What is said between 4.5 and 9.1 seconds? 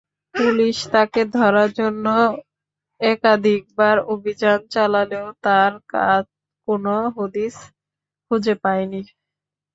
চালালেও তাঁর কোনো হদিস খুঁজে পায়নি।